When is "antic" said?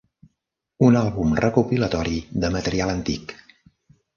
2.95-3.37